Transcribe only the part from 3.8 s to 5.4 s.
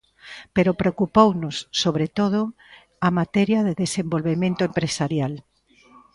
desenvolvemento empresarial.